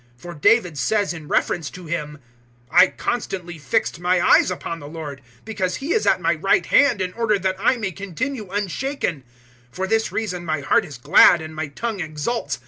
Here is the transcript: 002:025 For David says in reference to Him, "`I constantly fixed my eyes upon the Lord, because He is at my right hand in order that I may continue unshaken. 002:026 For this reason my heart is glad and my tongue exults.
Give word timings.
002:025 0.15 0.21
For 0.21 0.33
David 0.33 0.77
says 0.79 1.13
in 1.13 1.27
reference 1.27 1.69
to 1.69 1.85
Him, 1.85 2.17
"`I 2.73 2.97
constantly 2.97 3.59
fixed 3.59 3.99
my 3.99 4.19
eyes 4.19 4.49
upon 4.49 4.79
the 4.79 4.87
Lord, 4.87 5.21
because 5.45 5.75
He 5.75 5.93
is 5.93 6.07
at 6.07 6.19
my 6.19 6.33
right 6.33 6.65
hand 6.65 7.01
in 7.01 7.13
order 7.13 7.37
that 7.37 7.57
I 7.59 7.77
may 7.77 7.91
continue 7.91 8.49
unshaken. 8.49 9.17
002:026 9.17 9.23
For 9.69 9.85
this 9.85 10.11
reason 10.11 10.43
my 10.43 10.61
heart 10.61 10.85
is 10.85 10.97
glad 10.97 11.39
and 11.39 11.53
my 11.55 11.67
tongue 11.67 11.99
exults. 11.99 12.57